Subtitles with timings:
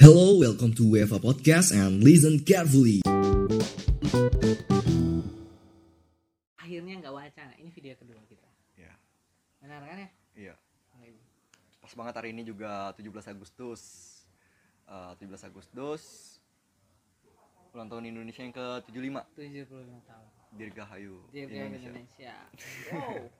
[0.00, 3.04] Hello, welcome to UEFA Podcast and listen carefully.
[6.56, 8.48] akhirnya nggak wacana ini video kedua kita.
[8.80, 8.96] Ya,
[9.60, 10.08] benar kan ya?
[10.32, 10.54] Iya.
[11.84, 13.80] Pas banget hari ini juga 17 Agustus.
[14.88, 16.02] Eh, 17 Agustus.
[17.76, 20.26] Ulang tahun Indonesia yang ke-75 75 tahun.
[20.56, 22.34] Dirgahayu Dirgahayu Indonesia.
[22.88, 23.28] wow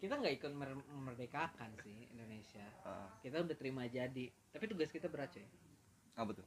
[0.00, 5.06] kita nggak ikut mer- memerdekakan sih Indonesia Eh, kita udah terima jadi tapi tugas kita
[5.06, 5.44] berat coy
[6.14, 6.46] apa tuh?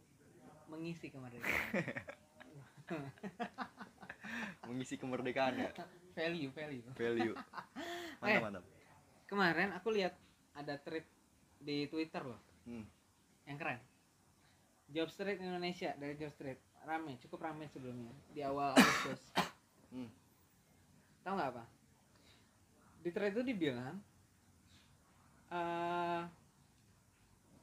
[0.66, 1.70] mengisi kemerdekaan
[4.66, 5.70] Mengisi kemerdekaan ya.
[6.14, 7.36] value value Value.
[8.24, 8.40] Eh.
[8.40, 8.64] Mantap, mantap.
[9.26, 10.16] kemarin aku lihat
[10.54, 11.04] ada tweet
[11.58, 12.88] di Twitter loh Hmm.
[13.44, 13.80] yang keren
[14.88, 19.20] Job Street Indonesia dari Job Street rame cukup rame sebelumnya di awal Agustus
[19.90, 20.08] Hmm.
[21.22, 21.64] tahu nggak apa
[23.04, 24.00] di thread itu dibilang
[25.52, 26.24] eh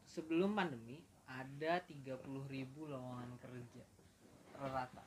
[0.04, 2.28] sebelum pandemi ada 30.000
[2.76, 3.84] lowongan kerja
[4.60, 5.06] rata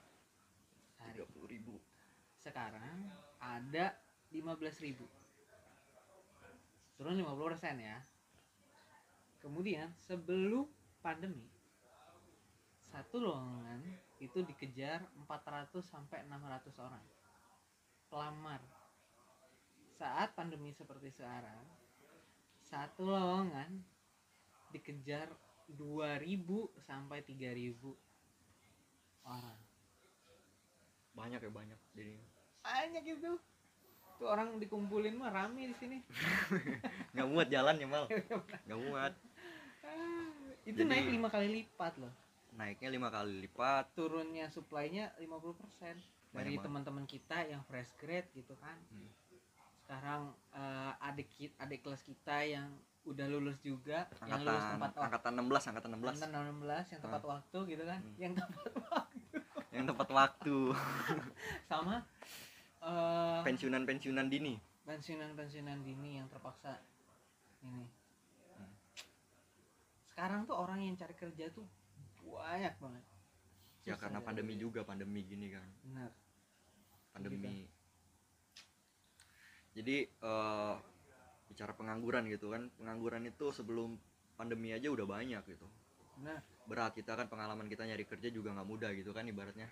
[0.97, 1.75] sehari 30 ribu.
[2.41, 3.07] sekarang
[3.39, 3.93] ada
[4.33, 5.23] 15.000
[6.97, 7.99] turun 50% ya.
[9.43, 10.63] Kemudian sebelum
[11.03, 11.51] pandemi
[12.87, 13.83] satu lowongan
[14.23, 17.03] itu dikejar 400 sampai 600 orang.
[18.07, 18.61] Pelamar
[19.93, 21.63] saat pandemi seperti sekarang
[22.63, 23.69] satu lowongan
[24.69, 25.29] dikejar
[25.69, 26.19] 2000
[26.81, 27.77] sampai 3000
[29.23, 29.59] orang
[31.13, 31.79] Banyak ya banyak.
[31.93, 32.17] Jadi
[32.59, 33.31] banyak itu
[34.17, 35.97] tuh orang dikumpulin mah rame di sini
[37.13, 38.05] nggak muat jalan ya mal.
[38.65, 39.13] Nggak muat.
[39.83, 40.29] Ah,
[40.63, 42.13] itu Jadi- naik lima kali lipat loh
[42.53, 43.93] Naiknya lima kali lipat.
[43.93, 45.97] turunnya supply-nya 50%
[46.31, 49.09] dari teman-teman kita yang fresh grade gitu kan Hmm.
[49.93, 52.65] Sekarang eh, adik adik kelas kita yang
[53.05, 57.01] udah lulus juga yang lulus Angkatan tepat waktu angkatan 16, angkatan 16 angkatan 16 yang
[57.05, 58.15] tepat waktu gitu kan Hmm.
[58.17, 58.71] yang tepat
[59.75, 60.57] yang tepat waktu.
[61.69, 61.95] sama
[62.81, 64.57] eh Pensiunan-pensiunan dini.
[64.83, 66.81] pensiunan-pensiunan dini yang terpaksa
[67.61, 67.85] ini
[68.49, 68.73] Hmm.
[70.09, 71.69] sekarang tuh orang yang cari kerja tuh
[72.19, 73.05] banyak banget
[73.83, 75.67] Ya Susah karena cari pandemi juga, pandemi gini kan.
[75.83, 76.09] benar
[77.13, 77.69] pandemi
[79.73, 80.75] jadi eh,
[81.49, 83.97] bicara pengangguran gitu kan pengangguran itu sebelum
[84.37, 85.67] pandemi aja udah banyak gitu.
[86.17, 89.67] Benar berat kita kan pengalaman kita nyari kerja juga nggak mudah gitu kan ibaratnya.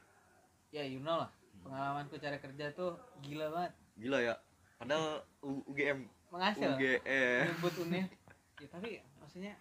[0.75, 1.31] Ya you know lah.
[1.63, 3.71] Pengalamanku cari kerja tuh gila banget.
[3.95, 4.35] Gila ya.
[4.75, 6.67] Padahal U- UGM menghasil.
[6.75, 8.07] UGM nyebut UNIF
[8.61, 9.53] ya tapi maksudnya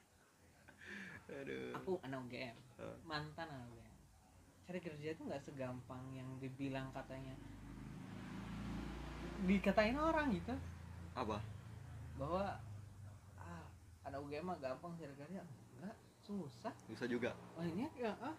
[1.30, 1.72] aduh.
[1.78, 2.56] aku anak UGM
[3.06, 3.94] mantan anak UGM
[4.66, 7.34] cari kerja tuh nggak segampang yang dibilang katanya
[9.48, 10.54] dikatain orang gitu.
[11.16, 11.40] Apa?
[12.20, 12.60] Bahwa
[13.40, 13.64] ah
[14.08, 15.42] anak UGM mah gampang cari kerja
[15.80, 16.74] enggak susah.
[16.88, 17.32] Bisa juga?
[17.56, 18.36] Banyak ya ah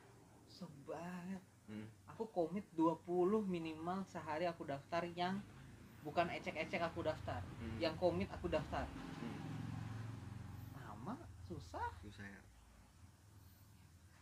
[0.51, 1.41] sebanyak
[1.71, 1.87] hmm.
[2.13, 3.01] aku komit 20
[3.47, 5.41] minimal sehari aku daftar yang
[6.05, 7.41] bukan ecek-ecek aku daftar.
[7.61, 7.77] Hmm.
[7.81, 8.85] yang komit aku daftar.
[8.85, 9.39] Hmm.
[10.77, 11.17] lama
[11.49, 11.89] susah.
[12.05, 12.41] Susah ya.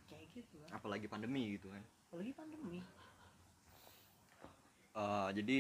[0.08, 1.84] Kayak gitu kan apalagi pandemi gitu kan.
[2.10, 2.80] Apalagi pandemi.
[5.00, 5.58] Eh, jadi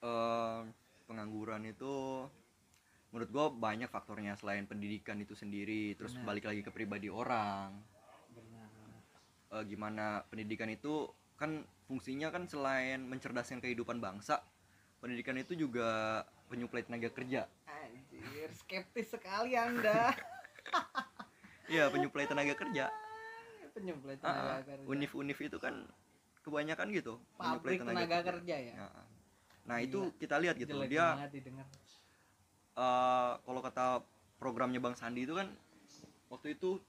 [0.00, 0.60] eh,
[1.06, 2.26] pengangguran itu
[3.10, 6.26] menurut gue banyak faktornya selain pendidikan itu sendiri terus Benar.
[6.30, 7.74] balik lagi ke pribadi orang.
[8.30, 8.70] Benar.
[9.58, 14.44] Eh, gimana pendidikan itu kan fungsinya kan selain mencerdaskan kehidupan bangsa
[15.00, 16.22] pendidikan itu juga
[16.52, 17.48] penyuplai tenaga kerja.
[17.66, 20.14] Anjir skeptis sekali anda.
[21.70, 22.90] Iya penyuplai tenaga kerja.
[23.70, 24.62] Penyuplai tenaga ah.
[24.66, 24.86] kerja.
[24.90, 25.86] univ-univ itu kan
[26.42, 28.56] kebanyakan gitu pabrik tenaga, kerja.
[28.58, 28.74] ya?
[28.74, 28.88] Ya.
[29.70, 30.18] Nah itu Gila.
[30.18, 30.74] kita lihat gitu.
[30.74, 31.06] Jelek dia
[32.72, 34.02] eh kalau kata
[34.36, 35.46] programnya Bang Sandi itu kan
[36.26, 36.82] waktu itu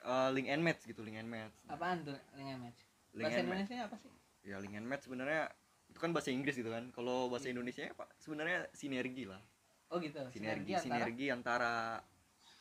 [0.00, 1.52] eh, link and match gitu link and match.
[1.66, 2.80] Apaan tuh link and match?
[3.12, 3.60] Link bahasa and match.
[3.60, 4.10] Indonesia apa sih?
[4.42, 5.52] Ya link and match sebenarnya
[5.84, 6.88] itu kan bahasa Inggris gitu kan.
[6.90, 9.40] Kalau bahasa Indonesia pak sebenarnya sinergi lah.
[9.88, 10.20] Oh gitu.
[10.30, 11.74] Sinergi antara- sinergi antara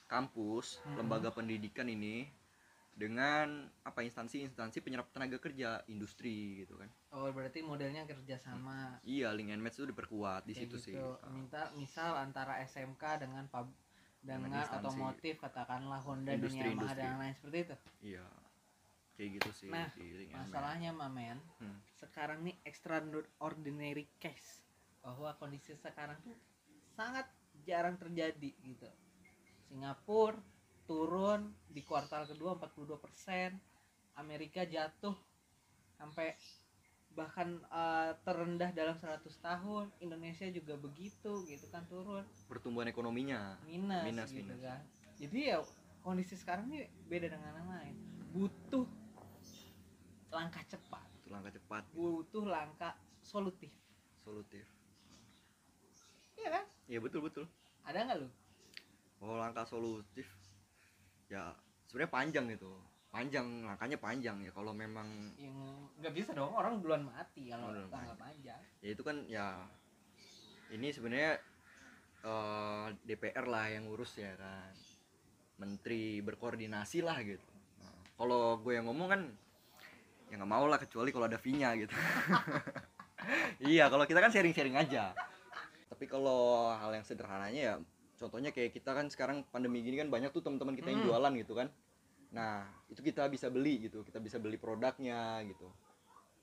[0.05, 0.95] kampus Mhm.
[0.99, 2.27] lembaga pendidikan ini
[2.93, 9.49] dengan apa instansi-instansi penyerap tenaga kerja industri gitu kan oh berarti modelnya kerjasama iya link
[9.49, 11.17] and match itu diperkuat di Kayak situ sih gitu.
[11.19, 13.73] Ah, minta misal antara SMK dengan pub
[14.23, 14.85] dengan Dengan instansi.
[14.87, 17.01] otomotif katakanlah Honda Industri, dan Yamaha industri.
[17.03, 17.75] dan lain seperti itu
[18.13, 18.25] iya
[19.13, 21.77] kayak gitu sih Nah, di masalahnya mamen Hmm.
[21.97, 24.61] sekarang nih extraordinary case
[25.01, 26.37] bahwa kondisi sekarang tuh
[26.93, 27.25] sangat
[27.65, 28.87] jarang terjadi gitu
[29.67, 30.37] Singapura
[30.83, 35.15] turun di kuartal kedua 42% Amerika jatuh
[35.97, 36.35] sampai
[37.13, 39.85] bahkan eh, terendah dalam 100 tahun.
[40.01, 42.25] Indonesia juga begitu gitu kan turun.
[42.49, 43.57] Pertumbuhan ekonominya.
[43.65, 44.65] Minus, Minus, gitu minus.
[44.65, 44.81] kan.
[45.21, 45.57] Jadi ya
[46.01, 47.95] kondisi sekarang ini beda dengan yang lain.
[48.33, 48.85] Butuh
[50.33, 51.05] langkah cepat.
[51.21, 51.83] Itu langkah cepat.
[51.93, 53.69] Butuh langkah solutif.
[54.25, 54.65] Solutif.
[56.33, 56.65] Iya kan?
[56.89, 57.45] Iya betul betul.
[57.85, 58.29] Ada nggak lu?
[59.23, 60.27] Oh langkah solutif
[61.33, 61.45] ya
[61.89, 62.71] sebenarnya panjang itu.
[63.13, 64.51] Panjang langkahnya panjang ya.
[64.53, 65.57] Kalau memang yang
[66.01, 68.21] nggak bisa dong orang duluan mati kalau duluan nggak mati.
[68.21, 68.61] panjang.
[68.81, 69.47] Ya itu kan ya
[70.73, 71.33] ini sebenarnya
[72.25, 74.73] eh, DPR lah yang urus ya kan.
[75.61, 77.49] Menteri berkoordinasi lah gitu.
[77.81, 79.21] Nah, kalau gue yang ngomong kan
[80.29, 81.93] ya nggak mau lah kecuali kalau ada fee-nya gitu.
[83.63, 85.15] Iya kalau kita kan sharing-sharing aja.
[85.87, 87.75] Tapi kalau hal yang sederhananya ya
[88.23, 91.09] contohnya kayak kita kan sekarang pandemi gini kan banyak tuh teman-teman kita yang Hmm.
[91.11, 91.67] jualan gitu kan.
[92.31, 95.67] Nah itu kita bisa beli gitu kita bisa beli produknya gitu.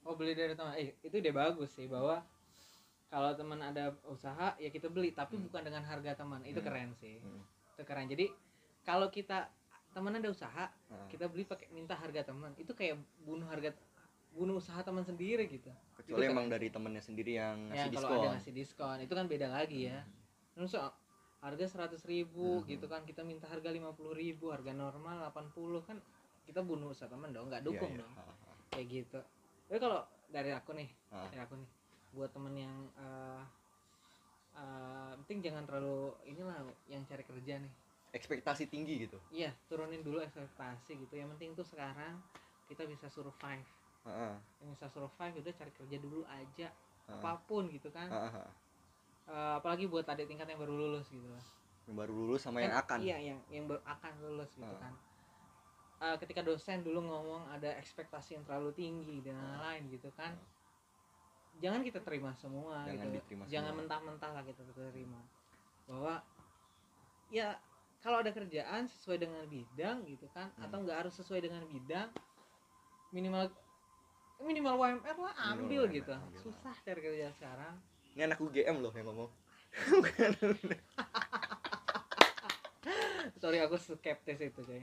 [0.02, 2.20] Oh beli dari teman eh itu ide bagus sih bahwa
[3.06, 5.48] kalau teman ada usaha ya kita beli tapi Hmm.
[5.48, 6.44] bukan dengan harga teman.
[6.44, 6.66] Itu Hmm.
[6.66, 7.16] keren sih.
[7.18, 7.42] Hmm.
[7.72, 8.06] itu keren.
[8.06, 8.28] Jadi
[8.82, 9.48] kalau kita
[9.90, 12.52] teman ada usaha Nah, kita beli pakai minta harga teman.
[12.54, 12.94] Itu kayak
[13.24, 13.72] bunuh harga
[14.30, 15.72] bunuh usaha teman sendiri gitu.
[15.96, 16.54] Kecuali itu emang keren.
[16.54, 18.20] dari temennya sendiri yang ya ngasih kalau diskon.
[18.20, 20.04] ada ngasih diskon itu kan beda lagi ya.
[20.62, 20.92] So-
[21.40, 22.68] harga seratus ribu Mhm.
[22.68, 25.96] gitu kan kita minta harga lima puluh ribu harga normal 80 kan
[26.44, 28.00] kita bunuh usaha teman dong nggak Iya, dukung iya.
[28.04, 28.52] dong Ha, ha.
[28.76, 29.20] kayak gitu
[29.68, 31.24] tapi kalau dari aku nih Ah.
[31.32, 31.70] dari aku nih
[32.12, 33.42] buat temen yang eh
[34.52, 36.60] eh, penting jangan terlalu inilah
[36.90, 37.72] yang cari kerja nih
[38.12, 42.18] ekspektasi tinggi gitu iya turunin dulu ekspektasi gitu yang penting tuh sekarang
[42.68, 43.64] kita bisa survive
[44.04, 44.36] ha.
[44.60, 46.68] yang bisa survive udah cari kerja dulu aja
[47.10, 48.06] apa pun gitu kan.
[49.30, 51.44] Eh, apalagi buat adik tingkat yang baru lulus gitu lah.
[51.86, 52.98] Yang baru lulus sama yang Kan- akan.
[52.98, 54.80] iya yang yang baru akan lulus gitu Ah.
[54.82, 54.94] kan.
[56.00, 60.34] Eh, ketika dosen dulu ngomong ada ekspektasi yang terlalu tinggi dan lain-lain gitu kan.
[61.60, 63.16] Jangan kita terima semua Jangan gitu.
[63.20, 65.20] diterima jangan mentah-mentah lah kita terima.
[65.84, 66.24] Bahwa
[67.28, 67.54] ya
[68.00, 70.64] kalau ada kerjaan sesuai dengan bidang gitu kan Hmm.
[70.66, 72.08] atau nggak harus sesuai dengan bidang
[73.10, 73.46] minimal
[74.40, 76.12] minimal WMR lah ambil WMR, gitu.
[76.16, 76.40] ambil.
[76.40, 77.76] susah cari kerja sekarang
[78.14, 79.30] ini anak UGM loh yang ngomong.
[83.40, 84.82] Sorry aku skeptis itu coy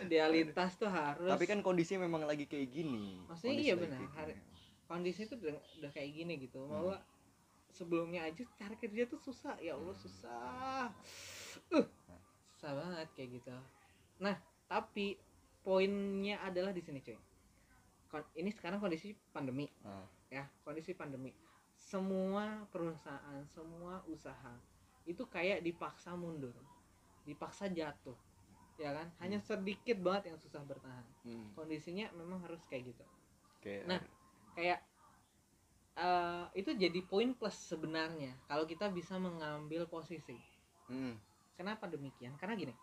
[0.00, 3.20] idealitas tuh harus tapi kan kondisinya memang lagi kayak gini.
[3.28, 4.00] Maksudnya Kondisi iya benar.
[4.16, 4.40] Hari-
[4.88, 6.60] kondisi itu udah, udah kayak gini gitu.
[6.64, 6.72] Hmm.
[6.72, 6.96] bahwa
[7.70, 9.54] sebelumnya aja cari kerja tuh susah.
[9.60, 10.88] Ya Allah susah.
[11.70, 11.86] Uh
[12.56, 13.52] susah banget kayak gitu.
[14.20, 14.36] Nah
[14.66, 15.20] tapi
[15.60, 17.18] poinnya adalah di sini cuy.
[18.08, 20.02] Kon- ini sekarang kondisi pandemi Ah,
[20.32, 20.48] ya.
[20.64, 21.30] Kondisi pandemi
[21.80, 24.54] semua perusahaan semua usaha
[25.08, 26.52] itu kayak dipaksa mundur
[27.24, 28.16] dipaksa jatuh
[28.76, 33.04] ya kan hanya sedikit banget yang susah bertahan hmm, kondisinya memang harus kayak gitu
[33.60, 34.00] kayak Nah,
[34.56, 34.80] kayak
[36.00, 40.36] eh, itu jadi poin plus sebenarnya kalau kita bisa mengambil posisi.
[40.88, 41.14] hmm,
[41.60, 42.32] Kenapa demikian?
[42.40, 42.74] Karena gini.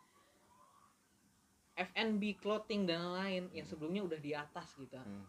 [1.77, 4.97] F&B clothing dan lain yang sebelumnya udah di atas gitu.
[4.97, 5.25] hmm.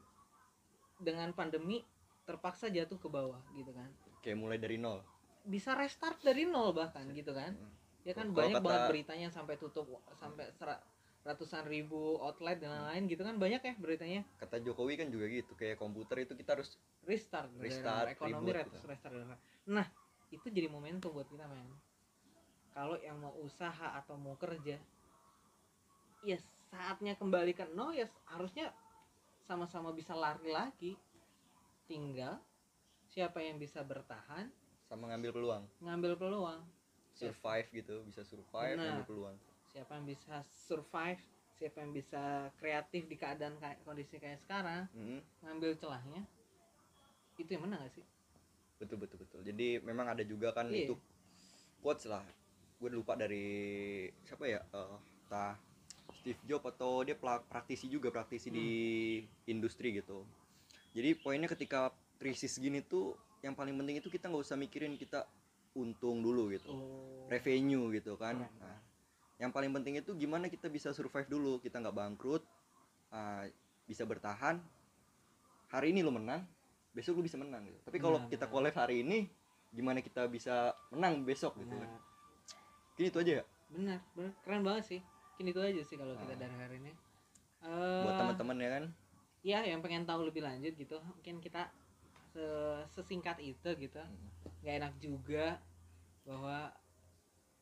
[1.00, 1.84] Dengan pandemi
[2.28, 3.88] terpaksa jatuh ke bawah gitu kan.
[4.20, 5.00] kayak mulai dari nol
[5.40, 7.56] Bisa restart dari nol bahkan gitu kan.
[7.56, 7.72] Hmm.
[8.04, 10.84] Ya kan Kalau banyak kata- banget beritanya sampai tutup sampai sera-
[11.24, 15.52] ratusan ribu outlet dan lain-lain gitu kan banyak ya beritanya kata Jokowi kan juga gitu
[15.52, 18.80] kayak komputer itu kita harus restart, Restart, ekonomi gitu.
[18.86, 19.12] restart
[19.68, 19.84] nah
[20.32, 21.68] itu jadi momentum buat kita men
[22.72, 24.80] kalau yang mau usaha atau mau kerja
[26.24, 26.38] ya
[26.70, 28.72] saatnya kembali ke nol ya harusnya
[29.44, 30.96] sama-sama bisa lari lagi
[31.88, 32.36] tinggal
[33.08, 34.52] siapa yang bisa bertahan?
[34.86, 35.64] Sama ngambil peluang.
[35.80, 36.60] Ngambil peluang.
[37.10, 39.02] Survive gitu bisa survive Benar.
[39.02, 39.36] ngambil peluang.
[39.68, 41.20] siapa yang bisa survive
[41.52, 46.22] siapa yang bisa kreatif di keadaan kayak kondisi kayak sekarang Hmm, ngambil celahnya.
[47.36, 48.04] Itu yang menang gak sih?
[48.78, 49.40] Betul betul betul.
[49.42, 50.88] Jadi memang ada juga kan Iya.
[50.88, 50.94] itu
[51.82, 52.22] quotes lah.
[52.78, 54.62] Gue lupa dari siapa ya?
[54.72, 55.58] Eh, entah
[56.14, 58.66] Steve Jobs atau dia praktisi juga praktisi di
[59.20, 59.52] Hmm.
[59.52, 60.22] industri gitu
[60.96, 63.14] jadi poinnya ketika krisis gini tuh
[63.44, 65.24] yang paling penting itu kita nggak usah mikirin kita
[65.78, 66.74] untung dulu gitu.
[66.74, 67.26] Oh.
[67.30, 68.42] Revenue gitu kan.
[68.42, 68.58] Keren.
[68.58, 68.78] Nah,
[69.38, 71.62] yang paling penting itu gimana kita bisa survive dulu.
[71.62, 72.42] Kita nggak bangkrut
[73.14, 73.46] ah,
[73.86, 74.58] bisa bertahan.
[75.70, 76.42] Hari ini lo menang
[76.96, 77.78] besok lo bisa menang gitu.
[77.86, 79.28] Tapi kalau kita collab hari ini
[79.70, 81.90] gimana kita bisa menang besok gitu kan.
[82.96, 83.44] Mungkin itu aja ya?
[83.70, 84.32] Benar benar.
[84.42, 85.00] Keren banget sih.
[85.38, 86.38] Mungkin itu aja sih kalau kita Ah.
[86.42, 86.92] dari hari ini.
[87.58, 88.84] Eh, buat teman-teman ya kan
[89.48, 91.00] ya yang pengen tahu lebih lanjut gitu.
[91.00, 91.72] Mungkin kita
[92.28, 93.96] se- sesingkat itu gitu.
[93.96, 94.36] Hmm.
[94.58, 95.46] nggak enak juga
[96.22, 96.68] bahwa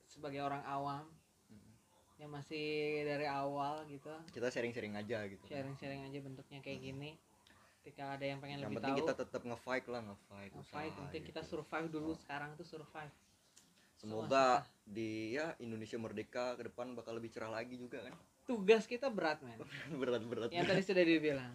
[0.02, 1.04] sebagai orang awam
[1.46, 1.70] Hmm.
[2.16, 2.66] yang masih
[3.04, 4.10] dari awal gitu.
[4.32, 5.44] Kita sharing-sharing aja gitu.
[5.46, 7.14] Sharing-sharing aja bentuknya kayak gini.
[7.78, 10.98] Ketika ada yang pengen yang lebih penting tahu kita tetap nge-fight lah nge-fight fight usaha
[10.98, 11.50] penting kita gitu.
[11.52, 12.18] survive dulu Oh.
[12.18, 13.14] sekarang tuh survive.
[13.94, 14.46] Semoga
[14.82, 18.14] di ya Indonesia merdeka ke depan bakal lebih cerah lagi juga kan.
[18.42, 19.56] Tugas kita berat men.
[20.00, 21.54] Berat berat yang tadi sudah dibilang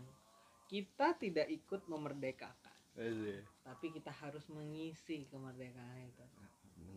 [0.71, 2.71] kita tidak ikut memerdekakan.
[2.91, 3.47] Iya.
[3.63, 6.25] tapi kita harus mengisi kemerdekaan itu.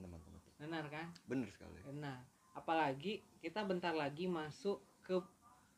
[0.02, 0.42] Teman-teman.
[0.58, 1.06] Benar kan?
[1.30, 1.78] Bener sekali.
[1.86, 2.18] Benar.
[2.50, 5.22] Apalagi kita bentar lagi masuk ke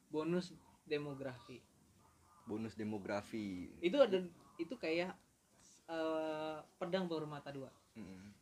[0.09, 0.57] bonus
[0.88, 1.61] demografi.
[2.49, 3.69] Bonus demografi.
[3.85, 4.25] Itu ada
[4.57, 5.12] itu kayak
[5.88, 7.73] eh, pedang bermata dua.
[7.97, 8.33] Mm.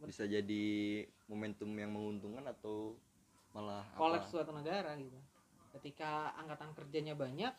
[0.00, 2.96] bisa jadi momentum yang menguntungkan atau
[3.52, 5.20] malah kolaps suatu negara gitu.
[5.76, 7.52] Ketika angkatan kerjanya banyak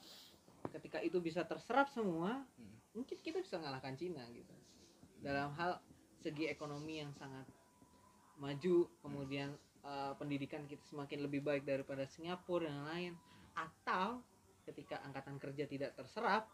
[0.70, 2.78] ketika itu bisa terserap semua Hmm.
[2.94, 4.54] mungkin kita bisa mengalahkan Cina gitu.
[5.22, 5.82] Dalam hal
[6.22, 7.48] segi ekonomi yang sangat
[8.38, 13.14] maju kemudian eh, pendidikan kita semakin lebih baik daripada Singapura dan lain
[13.58, 14.22] atau
[14.70, 16.46] ketika angkatan kerja tidak terserap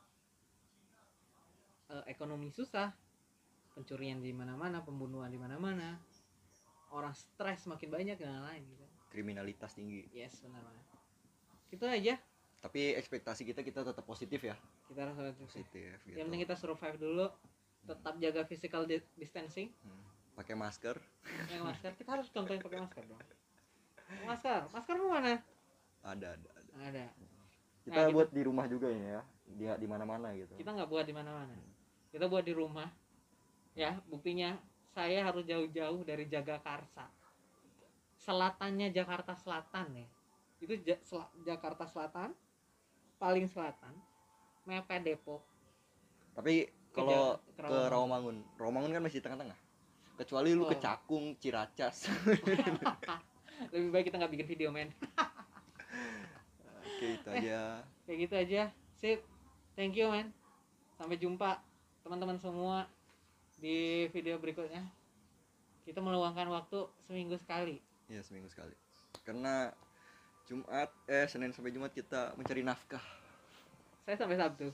[1.91, 2.91] eh, ekonomi susah
[3.75, 5.99] pencurian di mana-mana pembunuhan di mana-mana
[6.91, 8.85] orang stres makin banyak dan lain-lain gitu.
[9.11, 10.07] Kriminalitas tinggi.
[10.15, 10.85] Yes benar banget.
[11.71, 12.15] Itu aja
[12.67, 14.51] tapi ekspektasi kita kita tetap positif ya.
[14.91, 15.47] Kita harus positif.
[15.71, 16.19] positif gitu.
[16.19, 17.25] yang penting kita survive dulu
[17.87, 19.71] tetap jaga physical di- distancing.
[19.81, 20.03] Hmm.
[20.35, 20.99] pakai masker.
[21.23, 21.91] Pakai masker.
[22.03, 23.17] Kita harus contohin pakai masker dong.
[24.21, 24.61] Masker.
[24.69, 25.39] Masker lu mana?
[26.05, 26.71] Ada ada, ada.
[26.83, 27.05] ada.
[27.81, 29.21] Kita Nah, kita- buat di rumah juga ini ya.
[29.47, 30.53] Di di mana-mana gitu.
[30.53, 31.55] Kita nggak buat di mana-mana.
[32.11, 32.85] Kita buat di rumah.
[33.73, 34.59] Ya buktinya
[34.91, 37.07] saya harus jauh-jauh dari Jagakarsa
[38.19, 40.07] selatannya Jakarta Selatan ya.
[40.59, 42.35] Itu Ja- Sel- Jakarta Selatan
[43.17, 43.93] paling selatan
[44.67, 45.41] mepet Depok.
[46.37, 48.37] Tapi kalau Ke ke Rawamangun.
[48.57, 49.57] Rawamangun kan masih tengah-tengah.
[50.17, 50.81] Kecuali lu ke Oh.
[50.81, 52.09] Cakung Ciracas.
[53.73, 54.89] Lebih baik kita nggak bikin video men.
[56.85, 57.81] Oke itu aja.
[58.05, 58.61] Kayak gitu aja.
[58.97, 59.19] Sip.
[59.77, 60.33] Thank you man
[60.97, 61.61] sampai jumpa
[62.01, 62.89] teman-teman semua
[63.61, 64.81] di video berikutnya.
[65.85, 67.77] Kita meluangkan waktu seminggu sekali.
[68.09, 68.73] Ya seminggu sekali.
[69.21, 69.69] Karena
[70.47, 73.03] Jumat eh Senin sampai Jumat kita mencari nafkah.
[74.07, 74.71] Saya sampai Sabtu